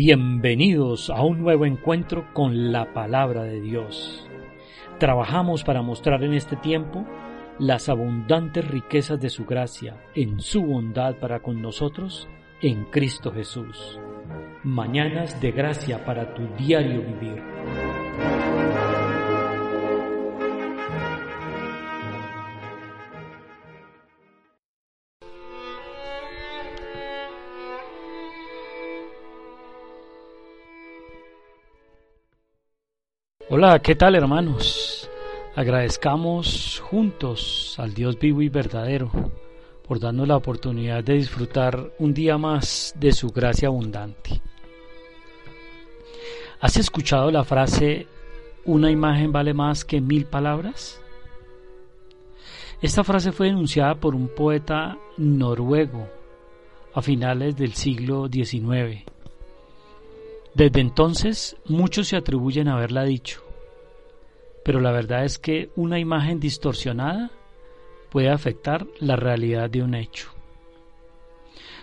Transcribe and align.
Bienvenidos 0.00 1.10
a 1.10 1.24
un 1.24 1.42
nuevo 1.42 1.66
encuentro 1.66 2.32
con 2.32 2.70
la 2.70 2.92
palabra 2.92 3.42
de 3.42 3.60
Dios. 3.60 4.24
Trabajamos 5.00 5.64
para 5.64 5.82
mostrar 5.82 6.22
en 6.22 6.34
este 6.34 6.54
tiempo 6.54 7.04
las 7.58 7.88
abundantes 7.88 8.64
riquezas 8.68 9.20
de 9.20 9.28
su 9.28 9.44
gracia 9.44 9.96
en 10.14 10.38
su 10.38 10.62
bondad 10.62 11.16
para 11.16 11.40
con 11.40 11.60
nosotros 11.60 12.28
en 12.62 12.84
Cristo 12.84 13.32
Jesús. 13.32 13.98
Mañanas 14.62 15.40
de 15.40 15.50
gracia 15.50 16.04
para 16.04 16.32
tu 16.32 16.46
diario 16.56 17.02
vivir. 17.02 17.42
Hola, 33.50 33.78
¿qué 33.78 33.94
tal 33.94 34.14
hermanos? 34.14 35.08
Agradezcamos 35.56 36.82
juntos 36.84 37.76
al 37.78 37.94
Dios 37.94 38.18
vivo 38.18 38.42
y 38.42 38.50
verdadero 38.50 39.10
por 39.86 39.98
darnos 39.98 40.28
la 40.28 40.36
oportunidad 40.36 41.02
de 41.02 41.14
disfrutar 41.14 41.94
un 41.98 42.12
día 42.12 42.36
más 42.36 42.92
de 43.00 43.10
su 43.10 43.28
gracia 43.28 43.68
abundante. 43.68 44.42
¿Has 46.60 46.76
escuchado 46.76 47.30
la 47.30 47.42
frase 47.42 48.06
una 48.66 48.90
imagen 48.90 49.32
vale 49.32 49.54
más 49.54 49.82
que 49.82 50.02
mil 50.02 50.26
palabras? 50.26 51.00
Esta 52.82 53.02
frase 53.02 53.32
fue 53.32 53.48
enunciada 53.48 53.94
por 53.94 54.14
un 54.14 54.28
poeta 54.28 54.98
noruego 55.16 56.06
a 56.92 57.00
finales 57.00 57.56
del 57.56 57.72
siglo 57.72 58.28
XIX 58.30 59.07
desde 60.54 60.80
entonces 60.80 61.56
muchos 61.66 62.08
se 62.08 62.16
atribuyen 62.16 62.68
a 62.68 62.74
haberla 62.74 63.04
dicho, 63.04 63.42
pero 64.64 64.80
la 64.80 64.92
verdad 64.92 65.24
es 65.24 65.38
que 65.38 65.70
una 65.76 65.98
imagen 65.98 66.40
distorsionada 66.40 67.30
puede 68.10 68.30
afectar 68.30 68.86
la 69.00 69.16
realidad 69.16 69.70
de 69.70 69.82
un 69.82 69.94
hecho. 69.94 70.30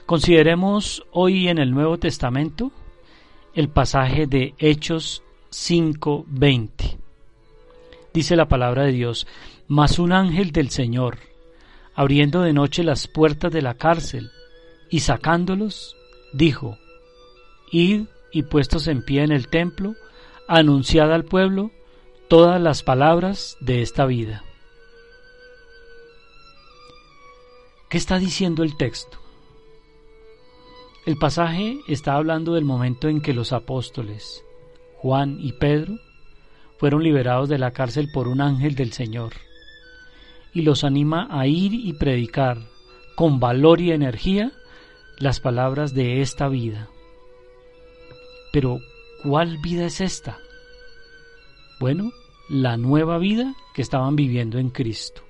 Consideremos 0.05 1.03
hoy 1.11 1.47
en 1.47 1.57
el 1.57 1.71
Nuevo 1.71 1.97
Testamento 1.97 2.71
el 3.53 3.69
pasaje 3.69 4.27
de 4.27 4.53
Hechos 4.59 5.23
5:20. 5.49 6.97
Dice 8.13 8.35
la 8.35 8.47
palabra 8.47 8.83
de 8.83 8.91
Dios, 8.91 9.25
mas 9.67 9.97
un 9.97 10.11
ángel 10.11 10.51
del 10.51 10.69
Señor, 10.69 11.17
abriendo 11.95 12.41
de 12.41 12.53
noche 12.53 12.83
las 12.83 13.07
puertas 13.07 13.51
de 13.51 13.61
la 13.61 13.75
cárcel 13.75 14.29
y 14.89 14.99
sacándolos, 14.99 15.95
dijo, 16.33 16.77
Id 17.71 18.05
y 18.35 18.43
puestos 18.43 18.89
en 18.89 19.01
pie 19.01 19.23
en 19.23 19.31
el 19.31 19.47
templo, 19.47 19.95
anunciad 20.49 21.13
al 21.13 21.23
pueblo 21.23 21.71
todas 22.27 22.61
las 22.61 22.83
palabras 22.83 23.55
de 23.61 23.81
esta 23.81 24.05
vida. 24.05 24.43
¿Qué 27.89 27.97
está 27.97 28.19
diciendo 28.19 28.63
el 28.63 28.75
texto? 28.75 29.19
El 31.05 31.15
pasaje 31.15 31.79
está 31.87 32.15
hablando 32.15 32.55
del 32.55 32.65
momento 32.65 33.07
en 33.07 33.21
que 33.21 33.33
los 33.33 33.53
apóstoles, 33.53 34.43
Juan 34.97 35.37
y 35.39 35.53
Pedro, 35.53 35.95
fueron 36.77 37.03
liberados 37.03 37.47
de 37.47 37.57
la 37.57 37.71
cárcel 37.71 38.09
por 38.13 38.27
un 38.27 38.41
ángel 38.41 38.75
del 38.75 38.91
Señor, 38.91 39.31
y 40.53 40.63
los 40.63 40.83
anima 40.83 41.29
a 41.31 41.47
ir 41.47 41.73
y 41.73 41.93
predicar 41.93 42.57
con 43.15 43.39
valor 43.39 43.79
y 43.79 43.93
energía 43.93 44.51
las 45.19 45.39
palabras 45.39 45.93
de 45.93 46.19
esta 46.19 46.49
vida. 46.49 46.89
Pero, 48.55 48.79
¿cuál 49.21 49.57
vida 49.57 49.85
es 49.85 49.99
esta? 49.99 50.39
Bueno, 51.77 52.13
la 52.47 52.77
nueva 52.77 53.17
vida 53.17 53.53
que 53.73 53.81
estaban 53.81 54.15
viviendo 54.15 54.59
en 54.59 54.69
Cristo. 54.69 55.23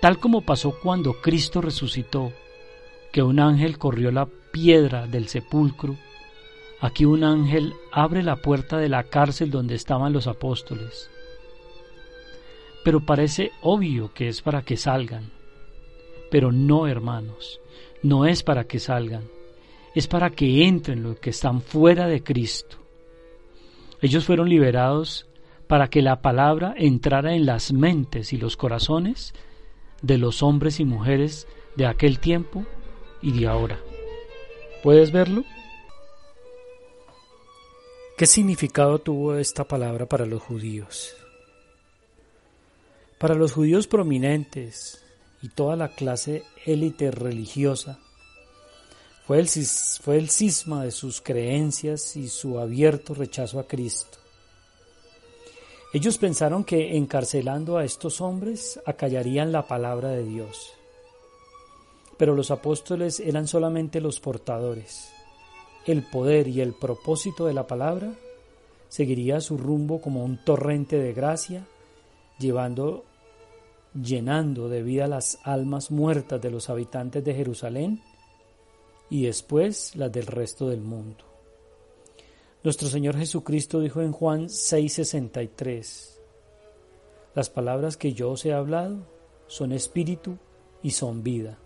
Tal 0.00 0.18
como 0.18 0.40
pasó 0.40 0.80
cuando 0.82 1.12
Cristo 1.20 1.60
resucitó, 1.60 2.32
que 3.12 3.22
un 3.22 3.38
ángel 3.38 3.78
corrió 3.78 4.10
la 4.10 4.26
piedra 4.50 5.06
del 5.06 5.28
sepulcro, 5.28 5.94
aquí 6.80 7.04
un 7.04 7.22
ángel 7.22 7.72
abre 7.92 8.24
la 8.24 8.34
puerta 8.34 8.76
de 8.78 8.88
la 8.88 9.04
cárcel 9.04 9.52
donde 9.52 9.76
estaban 9.76 10.12
los 10.12 10.26
apóstoles. 10.26 11.08
Pero 12.82 13.06
parece 13.06 13.52
obvio 13.62 14.12
que 14.12 14.26
es 14.26 14.42
para 14.42 14.62
que 14.62 14.76
salgan. 14.76 15.30
Pero 16.32 16.50
no, 16.50 16.88
hermanos, 16.88 17.60
no 18.02 18.26
es 18.26 18.42
para 18.42 18.64
que 18.64 18.80
salgan 18.80 19.37
es 19.98 20.06
para 20.06 20.30
que 20.30 20.64
entren 20.64 21.02
los 21.02 21.18
que 21.18 21.30
están 21.30 21.60
fuera 21.60 22.06
de 22.06 22.22
Cristo. 22.22 22.76
Ellos 24.00 24.24
fueron 24.24 24.48
liberados 24.48 25.26
para 25.66 25.90
que 25.90 26.02
la 26.02 26.22
palabra 26.22 26.72
entrara 26.76 27.34
en 27.34 27.46
las 27.46 27.72
mentes 27.72 28.32
y 28.32 28.36
los 28.36 28.56
corazones 28.56 29.34
de 30.00 30.16
los 30.16 30.44
hombres 30.44 30.78
y 30.78 30.84
mujeres 30.84 31.48
de 31.74 31.86
aquel 31.86 32.20
tiempo 32.20 32.64
y 33.22 33.40
de 33.40 33.48
ahora. 33.48 33.80
¿Puedes 34.84 35.10
verlo? 35.10 35.42
¿Qué 38.16 38.26
significado 38.26 39.00
tuvo 39.00 39.34
esta 39.34 39.64
palabra 39.64 40.06
para 40.06 40.26
los 40.26 40.40
judíos? 40.40 41.16
Para 43.18 43.34
los 43.34 43.50
judíos 43.50 43.88
prominentes 43.88 45.04
y 45.42 45.48
toda 45.48 45.74
la 45.74 45.88
clase 45.88 46.44
élite 46.64 47.10
religiosa, 47.10 47.98
fue 49.28 50.16
el, 50.16 50.30
cisma 50.30 50.84
de 50.84 50.90
sus 50.90 51.20
creencias 51.20 52.16
y 52.16 52.28
su 52.28 52.58
abierto 52.58 53.12
rechazo 53.12 53.60
a 53.60 53.66
Cristo. 53.66 54.16
Ellos 55.92 56.16
pensaron 56.16 56.64
que 56.64 56.96
encarcelando 56.96 57.76
a 57.76 57.84
estos 57.84 58.22
hombres 58.22 58.80
acallarían 58.86 59.52
la 59.52 59.66
palabra 59.66 60.08
de 60.08 60.24
Dios. 60.24 60.72
Pero 62.16 62.34
los 62.34 62.50
apóstoles 62.50 63.20
eran 63.20 63.46
solamente 63.46 64.00
los 64.00 64.18
portadores. 64.18 65.10
El 65.84 66.04
poder 66.04 66.48
y 66.48 66.62
el 66.62 66.72
propósito 66.72 67.44
de 67.44 67.52
la 67.52 67.66
palabra 67.66 68.14
seguiría 68.88 69.42
su 69.42 69.58
rumbo 69.58 70.00
como 70.00 70.24
un 70.24 70.42
torrente 70.42 70.98
de 70.98 71.12
gracia, 71.12 71.66
llevando, 72.38 73.04
llenando 73.92 74.70
de 74.70 74.82
vida 74.82 75.06
las 75.06 75.38
almas 75.42 75.90
muertas 75.90 76.40
de 76.40 76.50
los 76.50 76.70
habitantes 76.70 77.22
de 77.22 77.34
Jerusalén 77.34 78.00
y 79.10 79.26
después 79.26 79.96
las 79.96 80.12
del 80.12 80.26
resto 80.26 80.68
del 80.68 80.80
mundo. 80.80 81.24
Nuestro 82.62 82.88
Señor 82.88 83.16
Jesucristo 83.16 83.80
dijo 83.80 84.02
en 84.02 84.12
Juan 84.12 84.48
6:63, 84.48 86.18
Las 87.34 87.50
palabras 87.50 87.96
que 87.96 88.12
yo 88.12 88.30
os 88.32 88.44
he 88.44 88.52
hablado 88.52 89.06
son 89.46 89.72
espíritu 89.72 90.36
y 90.82 90.90
son 90.90 91.22
vida. 91.22 91.58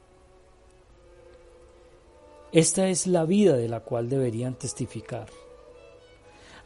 Esta 2.52 2.88
es 2.88 3.06
la 3.06 3.24
vida 3.24 3.56
de 3.56 3.68
la 3.68 3.80
cual 3.80 4.10
deberían 4.10 4.58
testificar. 4.58 5.28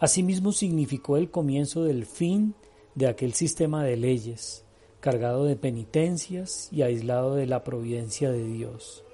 Asimismo 0.01 0.53
significó 0.53 1.17
el 1.17 1.31
comienzo 1.31 1.85
del 1.85 2.05
fin 2.05 2.55
de 2.97 3.07
aquel 3.07 3.33
sistema 3.35 3.85
de 3.85 3.97
leyes, 3.97 4.65
cargado 5.01 5.45
de 5.45 5.55
penitencias 5.55 6.69
y 6.73 6.83
aislado 6.83 7.37
de 7.37 7.47
la 7.47 7.63
providencia 7.63 8.33
de 8.33 8.45
Dios 8.45 9.06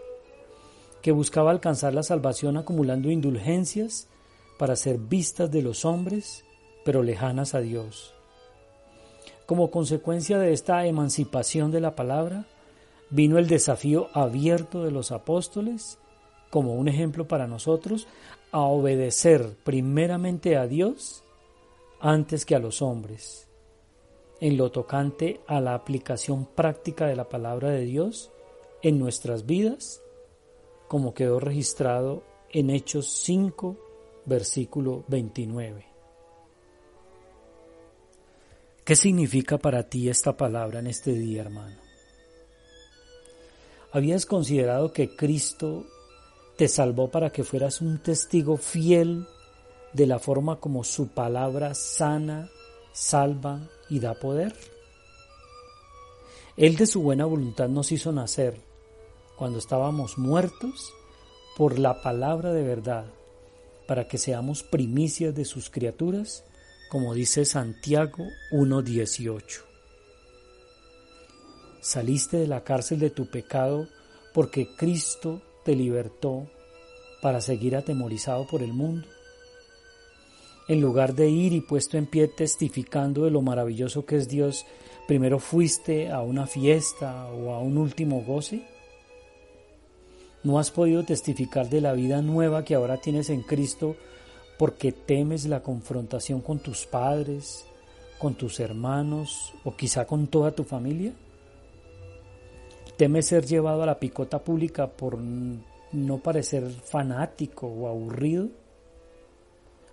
que 1.03 1.13
buscaba 1.13 1.51
alcanzar 1.51 1.93
la 1.93 2.05
salvación 2.05 2.57
acumulando 2.57 3.11
indulgencias 3.11 4.09
para 4.57 4.77
ser 4.77 4.99
vistas 4.99 5.51
de 5.51 5.61
los 5.61 5.85
hombres, 5.85 6.45
pero 6.85 7.03
lejanas 7.03 7.55
a 7.55 7.61
Dios. 7.61 8.15
Como 9.45 9.71
consecuencia 9.71 10.39
de 10.39 10.53
esta 10.53 10.87
emancipación 10.87 11.73
de 11.73 11.81
la 11.81 11.97
palabra, 11.97 12.47
vino 13.11 13.39
el 13.39 13.49
desafío 13.49 14.09
abierto 14.15 14.84
de 14.84 14.93
los 14.93 15.10
apóstoles, 15.10 15.99
como 16.49 16.75
un 16.75 16.87
ejemplo 16.87 17.27
para 17.27 17.48
nosotros, 17.48 18.07
a 18.53 18.60
obedecer 18.60 19.57
primeramente 19.65 20.57
a 20.57 20.69
Dios 20.69 21.25
antes 22.01 22.47
que 22.47 22.55
a 22.55 22.60
los 22.60 22.81
hombres, 22.81 23.48
en 24.41 24.57
lo 24.57 24.71
tocante 24.71 25.41
a 25.48 25.60
la 25.60 25.75
aplicación 25.75 26.47
práctica 26.47 27.07
de 27.07 27.16
la 27.16 27.28
palabra 27.28 27.71
de 27.71 27.84
Dios 27.84 28.31
en 28.83 28.98
nuestras 28.98 29.47
vidas 29.47 30.03
como 30.92 31.15
quedó 31.15 31.41
registrado 31.41 32.22
en 32.50 32.68
Hechos 32.68 33.10
5, 33.24 33.78
versículo 34.27 35.04
29. 35.09 35.86
¿Qué 38.84 38.94
significa 38.94 39.56
para 39.56 39.89
ti 39.89 40.10
esta 40.10 40.36
palabra 40.36 40.80
en 40.80 40.89
este 40.89 41.15
día, 41.15 41.41
hermano? 41.41 41.78
¿Habías 43.91 44.27
considerado 44.27 44.92
que 44.92 45.16
Cristo 45.16 45.86
te 46.59 46.68
salvó 46.68 47.10
para 47.10 47.30
que 47.30 47.42
fueras 47.42 47.80
un 47.80 48.03
testigo 48.03 48.59
fiel 48.59 49.27
de 49.95 50.06
la 50.06 50.18
forma 50.18 50.60
como 50.60 50.84
su 50.84 51.09
palabra 51.09 51.74
sana, 51.74 52.50
salva 52.92 53.66
y 53.88 53.98
da 53.98 54.12
poder? 54.12 54.54
Él 56.59 56.77
de 56.77 56.86
su 56.86 57.00
buena 57.00 57.24
voluntad 57.24 57.71
nos 57.71 57.92
hizo 57.92 58.12
nacer 58.12 58.72
cuando 59.37 59.59
estábamos 59.59 60.19
muertos 60.19 60.93
por 61.57 61.79
la 61.79 62.03
palabra 62.03 62.53
de 62.53 62.63
verdad 62.63 63.07
para 63.87 64.09
que 64.09 64.19
seamos 64.19 64.63
primicias 64.63 65.34
de 65.34 65.45
sus 65.45 65.69
criaturas, 65.69 66.45
como 66.91 67.15
dice 67.15 67.45
Santiago 67.45 68.25
1.18. 68.53 69.63
Saliste 71.81 72.37
de 72.37 72.47
la 72.47 72.63
cárcel 72.63 73.01
de 73.01 73.11
tu 73.11 73.27
pecado 73.31 73.89
porque 74.33 74.69
Cristo 74.77 75.43
te 75.65 75.75
libertó 75.75 76.47
para 77.21 77.41
seguir 77.41 77.77
atemorizado 77.77 78.47
por 78.47 78.63
el 78.63 78.73
mundo. 78.73 79.07
En 80.69 80.81
lugar 80.81 81.15
de 81.15 81.29
ir 81.29 81.53
y 81.53 81.61
puesto 81.61 81.99
en 81.99 82.07
pie 82.07 82.29
testificando 82.29 83.25
de 83.25 83.31
lo 83.31 83.43
maravilloso 83.43 84.07
que 84.07 84.17
es 84.17 84.29
Dios, 84.29 84.65
primero 85.09 85.39
fuiste 85.39 86.11
a 86.11 86.23
una 86.23 86.47
fiesta 86.47 87.27
o 87.27 87.53
a 87.53 87.59
un 87.59 87.79
último 87.79 88.23
goce. 88.23 88.65
No 90.44 90.59
has 90.59 90.71
podido 90.71 91.04
testificar 91.04 91.68
de 91.68 91.80
la 91.80 91.92
vida 91.92 92.21
nueva 92.22 92.65
que 92.65 92.74
ahora 92.74 92.97
tienes 92.97 93.30
en 93.30 93.42
Cristo 93.42 93.97
porque 94.59 94.92
temes 94.92 95.47
la 95.47 95.62
confrontación 95.62 96.41
con 96.41 96.59
tus 96.59 96.86
padres, 96.86 97.65
con 98.18 98.34
tus 98.34 98.60
hermanos 98.60 99.54
o 99.65 99.77
quizá 99.77 100.04
con 100.04 100.27
toda 100.27 100.53
tu 100.53 100.65
familia. 100.65 101.12
¿Temes 102.97 103.27
ser 103.27 103.47
llevado 103.47 103.83
a 103.83 103.86
la 103.86 103.98
picota 103.98 104.42
pública 104.42 104.89
por 104.89 105.18
no 105.18 106.18
parecer 106.18 106.68
fanático 106.71 107.66
o 107.66 107.88
aburrido? 107.88 108.48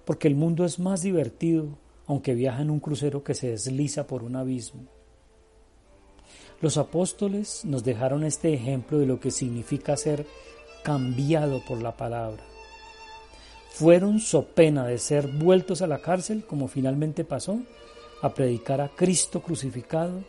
Porque 0.06 0.28
el 0.28 0.36
mundo 0.36 0.66
es 0.66 0.80
más 0.80 1.02
divertido 1.02 1.68
aunque 2.10 2.34
viaja 2.34 2.63
en 2.63 2.72
un 2.72 2.80
crucero 2.80 3.24
que 3.24 3.36
se 3.36 3.52
desliza 3.52 4.07
por 4.07 4.24
un 4.24 4.36
abismo. 4.36 4.81
Los 6.62 6.78
apóstoles 6.78 7.64
nos 7.64 7.84
dejaron 7.84 8.24
este 8.24 8.54
ejemplo 8.54 9.00
de 9.00 9.06
lo 9.06 9.20
que 9.20 9.32
significa 9.32 9.96
ser 9.96 10.26
cambiado 10.84 11.64
por 11.66 11.82
la 11.82 11.96
palabra. 11.96 12.44
Fueron, 13.72 14.20
so 14.20 14.46
pena 14.46 14.86
de 14.86 14.98
ser 14.98 15.28
vueltos 15.28 15.82
a 15.82 15.88
la 15.88 16.00
cárcel, 16.00 16.44
como 16.46 16.68
finalmente 16.68 17.24
pasó, 17.24 17.60
a 18.22 18.34
predicar 18.34 18.82
a 18.82 18.90
Cristo 18.90 19.42
crucificado 19.42 20.24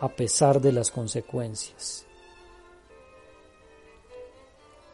a 0.00 0.08
pesar 0.08 0.60
de 0.60 0.72
las 0.72 0.90
consecuencias. 0.90 2.04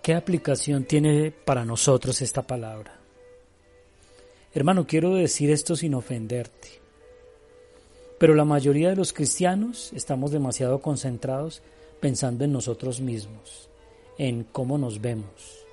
¿Qué 0.02 0.14
aplicación 0.14 0.84
tiene 0.84 1.30
para 1.30 1.64
nosotros 1.64 2.20
esta 2.20 2.42
palabra? 2.42 2.98
Hermano, 4.52 4.86
quiero 4.86 5.14
decir 5.14 5.50
esto 5.50 5.76
sin 5.76 5.94
ofenderte, 5.94 6.83
pero 8.24 8.34
la 8.34 8.46
mayoría 8.46 8.88
de 8.88 8.96
los 8.96 9.12
cristianos 9.12 9.92
estamos 9.92 10.30
demasiado 10.30 10.80
concentrados 10.80 11.60
pensando 12.00 12.42
en 12.42 12.52
nosotros 12.52 13.02
mismos, 13.02 13.68
en 14.16 14.44
cómo 14.44 14.78
nos 14.78 15.02
vemos. 15.02 15.66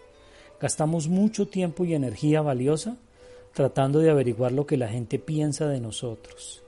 Gastamos 0.59 1.07
mucho 1.07 1.47
tiempo 1.47 1.85
y 1.85 1.93
energía 1.93 2.41
valiosa 2.41 2.97
tratando 3.53 3.99
de 3.99 4.09
averiguar 4.09 4.51
lo 4.51 4.65
que 4.65 4.75
la 4.75 4.89
gente 4.89 5.17
piensa 5.17 5.69
de 5.69 5.79
nosotros. 5.79 6.61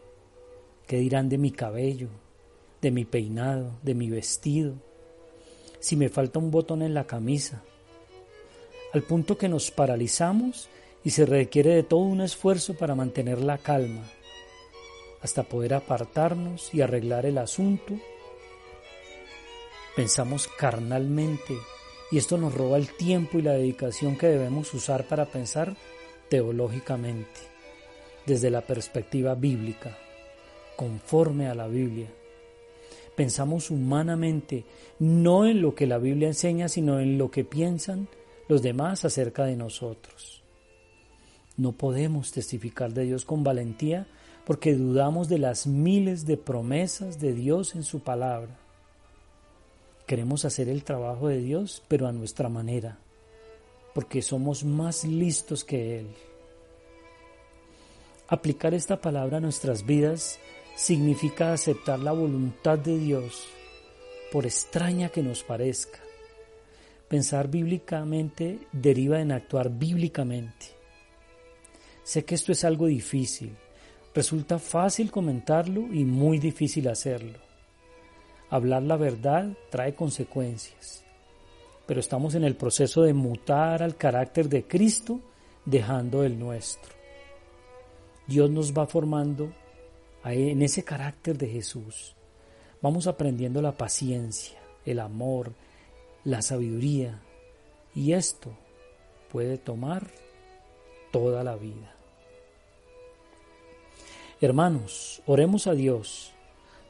¿Qué 0.87 0.99
dirán 0.99 1.27
de 1.27 1.37
mi 1.37 1.51
cabello, 1.51 2.07
de 2.81 2.89
mi 2.89 3.03
peinado, 3.03 3.71
de 3.83 3.93
mi 3.93 4.09
vestido? 4.09 4.75
si 5.81 5.97
me 5.97 6.07
falta 6.07 6.39
un 6.39 6.49
botón 6.49 6.81
en 6.81 6.93
la 6.93 7.07
camisa, 7.07 7.61
al 8.93 9.01
punto 9.03 9.37
que 9.37 9.49
nos 9.49 9.69
paralizamos 9.69 10.69
y 11.03 11.09
se 11.09 11.25
requiere 11.25 11.75
de 11.75 11.83
todo 11.83 11.99
un 11.99 12.21
esfuerzo 12.21 12.73
para 12.73 12.95
mantener 12.95 13.41
la 13.41 13.57
calma, 13.57 14.05
hasta 15.23 15.43
poder 15.43 15.73
apartarnos 15.73 16.73
y 16.73 16.81
arreglar 16.81 17.25
el 17.25 17.37
asunto. 17.37 17.95
Pensamos 19.95 20.47
carnalmente 20.47 21.57
y 22.11 22.17
esto 22.17 22.37
nos 22.37 22.53
roba 22.53 22.77
el 22.77 22.89
tiempo 22.89 23.39
y 23.39 23.41
la 23.41 23.53
dedicación 23.53 24.17
que 24.17 24.27
debemos 24.27 24.73
usar 24.73 25.07
para 25.07 25.25
pensar 25.25 25.75
teológicamente, 26.29 27.39
desde 28.25 28.49
la 28.49 28.61
perspectiva 28.61 29.33
bíblica, 29.35 29.97
conforme 30.75 31.47
a 31.47 31.55
la 31.55 31.67
Biblia 31.67 32.09
pensamos 33.15 33.69
humanamente, 33.71 34.65
no 34.99 35.45
en 35.45 35.61
lo 35.61 35.75
que 35.75 35.87
la 35.87 35.97
Biblia 35.97 36.27
enseña, 36.27 36.67
sino 36.69 36.99
en 36.99 37.17
lo 37.17 37.31
que 37.31 37.43
piensan 37.43 38.07
los 38.47 38.61
demás 38.61 39.05
acerca 39.05 39.45
de 39.45 39.55
nosotros. 39.55 40.43
No 41.55 41.73
podemos 41.73 42.31
testificar 42.31 42.93
de 42.93 43.03
Dios 43.03 43.25
con 43.25 43.43
valentía 43.43 44.07
porque 44.45 44.73
dudamos 44.73 45.29
de 45.29 45.37
las 45.37 45.67
miles 45.67 46.25
de 46.25 46.37
promesas 46.37 47.19
de 47.19 47.33
Dios 47.33 47.75
en 47.75 47.83
su 47.83 48.01
palabra. 48.01 48.57
Queremos 50.05 50.43
hacer 50.43 50.67
el 50.67 50.83
trabajo 50.83 51.29
de 51.29 51.39
Dios, 51.39 51.81
pero 51.87 52.07
a 52.07 52.11
nuestra 52.11 52.49
manera, 52.49 52.99
porque 53.93 54.21
somos 54.21 54.65
más 54.65 55.05
listos 55.05 55.63
que 55.63 55.99
Él. 55.99 56.07
Aplicar 58.27 58.73
esta 58.73 58.99
palabra 58.99 59.37
a 59.37 59.41
nuestras 59.41 59.85
vidas 59.85 60.39
significa 60.75 61.53
aceptar 61.53 61.99
la 61.99 62.11
voluntad 62.11 62.77
de 62.79 62.97
Dios, 62.97 63.45
por 64.31 64.45
extraña 64.45 65.09
que 65.09 65.23
nos 65.23 65.43
parezca. 65.43 65.99
Pensar 67.07 67.47
bíblicamente 67.47 68.59
deriva 68.71 69.21
en 69.21 69.31
actuar 69.31 69.69
bíblicamente. 69.69 70.65
Sé 72.03 72.25
que 72.25 72.35
esto 72.35 72.51
es 72.51 72.65
algo 72.65 72.87
difícil, 72.87 73.55
resulta 74.13 74.59
fácil 74.59 75.11
comentarlo 75.11 75.81
y 75.93 76.05
muy 76.05 76.39
difícil 76.39 76.87
hacerlo. 76.87 77.39
Hablar 78.49 78.83
la 78.83 78.97
verdad 78.97 79.51
trae 79.69 79.95
consecuencias, 79.95 81.03
pero 81.87 81.99
estamos 81.99 82.35
en 82.35 82.43
el 82.43 82.55
proceso 82.55 83.01
de 83.01 83.13
mutar 83.13 83.81
al 83.81 83.95
carácter 83.95 84.47
de 84.47 84.67
Cristo 84.67 85.19
dejando 85.65 86.23
el 86.23 86.37
nuestro. 86.37 86.93
Dios 88.27 88.49
nos 88.49 88.73
va 88.73 88.85
formando 88.85 89.51
en 90.23 90.61
ese 90.61 90.83
carácter 90.83 91.37
de 91.37 91.47
Jesús. 91.47 92.15
Vamos 92.81 93.07
aprendiendo 93.07 93.61
la 93.61 93.73
paciencia, 93.73 94.59
el 94.85 94.99
amor, 94.99 95.53
la 96.23 96.41
sabiduría 96.41 97.21
y 97.95 98.13
esto 98.13 98.51
puede 99.31 99.57
tomar 99.57 100.07
toda 101.11 101.43
la 101.43 101.55
vida. 101.55 101.92
Hermanos, 104.43 105.21
oremos 105.25 105.67
a 105.67 105.73
Dios 105.73 106.33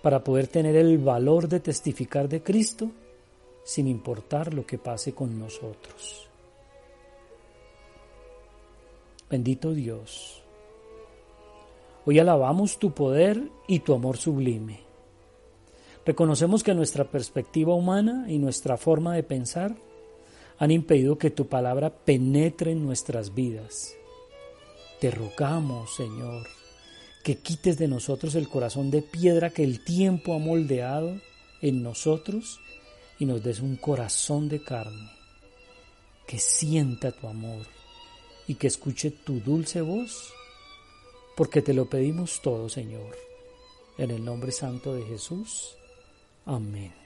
para 0.01 0.23
poder 0.23 0.47
tener 0.47 0.75
el 0.75 0.97
valor 0.97 1.47
de 1.47 1.59
testificar 1.59 2.27
de 2.27 2.41
Cristo 2.41 2.89
sin 3.63 3.87
importar 3.87 4.55
lo 4.55 4.65
que 4.65 4.79
pase 4.79 5.13
con 5.13 5.37
nosotros. 5.37 6.27
Bendito 9.29 9.71
Dios 9.71 10.41
Hoy 12.05 12.17
alabamos 12.17 12.79
tu 12.79 12.89
poder 12.89 13.51
y 13.67 13.81
tu 13.81 13.93
amor 13.93 14.17
sublime. 14.17 14.79
Reconocemos 16.07 16.63
que 16.63 16.73
nuestra 16.73 17.03
perspectiva 17.03 17.75
humana 17.75 18.25
y 18.29 18.39
nuestra 18.39 18.77
forma 18.77 19.13
de 19.13 19.21
pensar 19.21 19.75
han 20.57 20.71
impedido 20.71 21.19
que 21.19 21.29
tu 21.29 21.45
palabra 21.45 21.91
penetre 21.91 22.71
en 22.71 22.83
nuestras 22.83 23.35
vidas. 23.35 23.95
Te 24.99 25.11
rogamos, 25.11 25.95
Señor, 25.95 26.47
que 27.23 27.37
quites 27.37 27.77
de 27.77 27.87
nosotros 27.87 28.35
el 28.35 28.49
corazón 28.49 28.91
de 28.91 29.01
piedra 29.01 29.49
que 29.49 29.63
el 29.63 29.83
tiempo 29.83 30.35
ha 30.35 30.39
moldeado 30.39 31.19
en 31.61 31.81
nosotros 31.81 32.59
y 33.17 33.25
nos 33.25 33.41
des 33.43 33.61
un 33.61 33.77
corazón 33.77 34.49
de 34.49 34.61
carne, 34.61 35.09
que 36.27 36.37
sienta 36.37 37.11
tu 37.11 37.27
amor 37.27 37.65
y 38.47 38.55
que 38.55 38.67
escuche 38.67 39.11
tu 39.11 39.39
dulce 39.39 39.81
voz 39.81 40.33
porque 41.35 41.61
te 41.61 41.73
lo 41.73 41.85
pedimos 41.89 42.41
todo, 42.41 42.69
Señor. 42.69 43.15
En 43.97 44.11
el 44.11 44.23
nombre 44.23 44.51
santo 44.51 44.93
de 44.93 45.03
Jesús. 45.03 45.75
Amén. 46.45 47.02